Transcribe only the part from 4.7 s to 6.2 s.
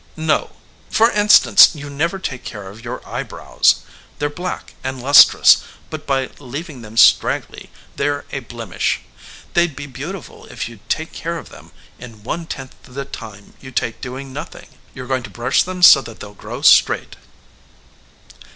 and lustrous, but